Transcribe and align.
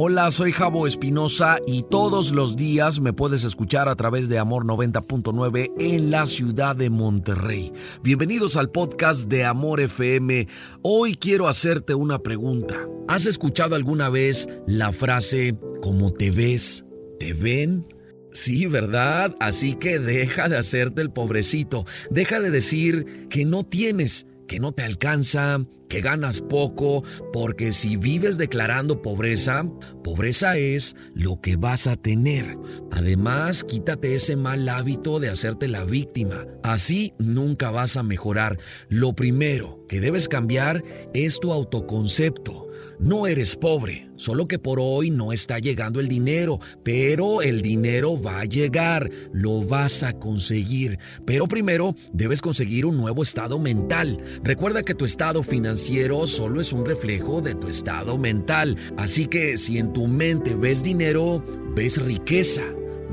Hola, 0.00 0.30
soy 0.30 0.52
Jabo 0.52 0.86
Espinosa 0.86 1.58
y 1.66 1.82
todos 1.82 2.30
los 2.30 2.54
días 2.54 3.00
me 3.00 3.12
puedes 3.12 3.42
escuchar 3.42 3.88
a 3.88 3.96
través 3.96 4.28
de 4.28 4.38
Amor 4.38 4.64
90.9 4.64 5.72
en 5.76 6.12
la 6.12 6.24
ciudad 6.24 6.76
de 6.76 6.88
Monterrey. 6.88 7.72
Bienvenidos 8.00 8.56
al 8.56 8.70
podcast 8.70 9.28
de 9.28 9.44
Amor 9.44 9.80
FM. 9.80 10.46
Hoy 10.82 11.16
quiero 11.16 11.48
hacerte 11.48 11.96
una 11.96 12.20
pregunta. 12.20 12.86
¿Has 13.08 13.26
escuchado 13.26 13.74
alguna 13.74 14.08
vez 14.08 14.48
la 14.68 14.92
frase 14.92 15.58
como 15.82 16.12
te 16.12 16.30
ves, 16.30 16.84
te 17.18 17.32
ven? 17.32 17.84
Sí, 18.32 18.66
¿verdad? 18.66 19.34
Así 19.40 19.74
que 19.74 19.98
deja 19.98 20.48
de 20.48 20.58
hacerte 20.58 21.02
el 21.02 21.10
pobrecito. 21.10 21.86
Deja 22.08 22.38
de 22.38 22.52
decir 22.52 23.26
que 23.30 23.44
no 23.44 23.64
tienes, 23.66 24.28
que 24.48 24.58
no 24.58 24.72
te 24.72 24.82
alcanza, 24.82 25.60
que 25.88 26.00
ganas 26.00 26.40
poco, 26.40 27.04
porque 27.32 27.72
si 27.72 27.96
vives 27.96 28.38
declarando 28.38 29.02
pobreza, 29.02 29.64
pobreza 30.02 30.58
es 30.58 30.96
lo 31.14 31.40
que 31.40 31.56
vas 31.56 31.86
a 31.86 31.96
tener. 31.96 32.56
Además, 32.90 33.64
quítate 33.64 34.14
ese 34.14 34.36
mal 34.36 34.68
hábito 34.68 35.20
de 35.20 35.30
hacerte 35.30 35.68
la 35.68 35.84
víctima. 35.84 36.46
Así 36.62 37.14
nunca 37.18 37.70
vas 37.70 37.96
a 37.96 38.02
mejorar. 38.02 38.58
Lo 38.88 39.14
primero 39.14 39.86
que 39.88 40.00
debes 40.00 40.28
cambiar 40.28 40.82
es 41.14 41.40
tu 41.40 41.52
autoconcepto. 41.52 42.67
No 43.00 43.28
eres 43.28 43.54
pobre, 43.54 44.10
solo 44.16 44.48
que 44.48 44.58
por 44.58 44.80
hoy 44.80 45.10
no 45.10 45.32
está 45.32 45.60
llegando 45.60 46.00
el 46.00 46.08
dinero, 46.08 46.58
pero 46.82 47.42
el 47.42 47.62
dinero 47.62 48.20
va 48.20 48.40
a 48.40 48.44
llegar, 48.44 49.08
lo 49.32 49.62
vas 49.62 50.02
a 50.02 50.14
conseguir. 50.14 50.98
Pero 51.24 51.46
primero 51.46 51.94
debes 52.12 52.42
conseguir 52.42 52.86
un 52.86 52.96
nuevo 52.96 53.22
estado 53.22 53.60
mental. 53.60 54.18
Recuerda 54.42 54.82
que 54.82 54.96
tu 54.96 55.04
estado 55.04 55.44
financiero 55.44 56.26
solo 56.26 56.60
es 56.60 56.72
un 56.72 56.84
reflejo 56.84 57.40
de 57.40 57.54
tu 57.54 57.68
estado 57.68 58.18
mental, 58.18 58.76
así 58.96 59.26
que 59.26 59.58
si 59.58 59.78
en 59.78 59.92
tu 59.92 60.08
mente 60.08 60.56
ves 60.56 60.82
dinero, 60.82 61.44
ves 61.76 62.02
riqueza 62.02 62.64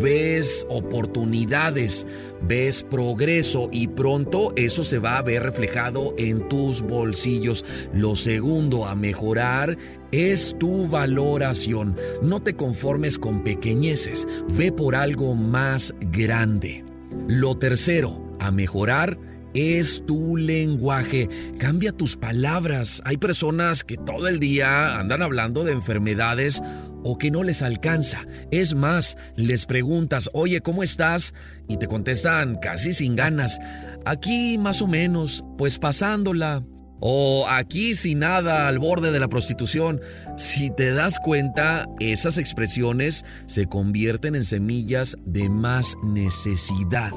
ves 0.00 0.66
oportunidades, 0.68 2.06
ves 2.42 2.82
progreso 2.82 3.68
y 3.72 3.88
pronto 3.88 4.52
eso 4.56 4.84
se 4.84 4.98
va 4.98 5.18
a 5.18 5.22
ver 5.22 5.42
reflejado 5.42 6.14
en 6.18 6.48
tus 6.48 6.82
bolsillos. 6.82 7.64
Lo 7.92 8.16
segundo 8.16 8.86
a 8.86 8.94
mejorar 8.94 9.76
es 10.12 10.56
tu 10.58 10.88
valoración. 10.88 11.96
No 12.22 12.42
te 12.42 12.54
conformes 12.54 13.18
con 13.18 13.44
pequeñeces, 13.44 14.26
ve 14.48 14.72
por 14.72 14.94
algo 14.94 15.34
más 15.34 15.94
grande. 16.00 16.84
Lo 17.28 17.56
tercero 17.56 18.22
a 18.40 18.50
mejorar 18.50 19.18
es 19.54 20.02
tu 20.06 20.36
lenguaje. 20.36 21.28
Cambia 21.58 21.92
tus 21.92 22.16
palabras. 22.16 23.00
Hay 23.04 23.16
personas 23.16 23.84
que 23.84 23.96
todo 23.96 24.28
el 24.28 24.38
día 24.38 24.98
andan 24.98 25.22
hablando 25.22 25.64
de 25.64 25.72
enfermedades 25.72 26.62
o 27.06 27.18
que 27.18 27.30
no 27.30 27.44
les 27.44 27.62
alcanza. 27.62 28.26
Es 28.50 28.74
más, 28.74 29.16
les 29.36 29.64
preguntas, 29.64 30.28
oye, 30.32 30.60
¿cómo 30.60 30.82
estás? 30.82 31.34
Y 31.68 31.76
te 31.76 31.86
contestan 31.86 32.56
casi 32.56 32.92
sin 32.92 33.14
ganas. 33.14 33.60
Aquí 34.04 34.58
más 34.58 34.82
o 34.82 34.88
menos, 34.88 35.44
pues 35.56 35.78
pasándola. 35.78 36.64
O 36.98 37.46
aquí 37.48 37.94
sin 37.94 38.20
nada 38.20 38.66
al 38.66 38.80
borde 38.80 39.12
de 39.12 39.20
la 39.20 39.28
prostitución. 39.28 40.00
Si 40.36 40.70
te 40.70 40.92
das 40.92 41.20
cuenta, 41.20 41.86
esas 42.00 42.38
expresiones 42.38 43.24
se 43.46 43.66
convierten 43.66 44.34
en 44.34 44.44
semillas 44.44 45.16
de 45.24 45.48
más 45.48 45.94
necesidad. 46.02 47.12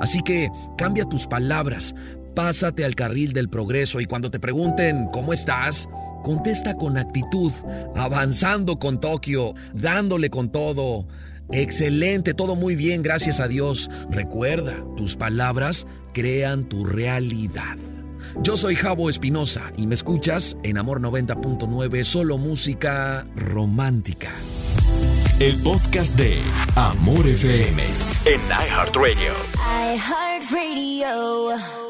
Así 0.00 0.22
que 0.22 0.48
cambia 0.78 1.04
tus 1.04 1.26
palabras, 1.26 1.94
pásate 2.34 2.84
al 2.84 2.94
carril 2.94 3.32
del 3.32 3.50
progreso 3.50 4.00
y 4.00 4.06
cuando 4.06 4.30
te 4.30 4.40
pregunten 4.40 5.08
¿cómo 5.12 5.32
estás? 5.32 5.88
Contesta 6.24 6.74
con 6.74 6.96
actitud, 6.96 7.52
avanzando 7.94 8.78
con 8.78 8.98
Tokio, 8.98 9.54
dándole 9.74 10.30
con 10.30 10.50
todo. 10.50 11.06
Excelente, 11.52 12.32
todo 12.32 12.56
muy 12.56 12.74
bien, 12.74 13.02
gracias 13.02 13.40
a 13.40 13.46
Dios. 13.46 13.90
Recuerda, 14.10 14.82
tus 14.96 15.16
palabras 15.16 15.86
crean 16.14 16.64
tu 16.66 16.86
realidad. 16.86 17.76
Yo 18.42 18.56
soy 18.56 18.74
Jabo 18.74 19.10
Espinosa 19.10 19.70
y 19.76 19.86
me 19.86 19.94
escuchas 19.94 20.56
en 20.62 20.78
Amor 20.78 21.02
90.9, 21.02 22.02
solo 22.04 22.38
música 22.38 23.26
romántica. 23.36 24.30
El 25.40 25.60
podcast 25.62 26.16
de 26.16 26.40
Amor 26.74 27.26
FM 27.26 27.84
en 28.24 28.40
iHeartRadio. 28.48 29.32
iHeartRadio. 29.94 31.83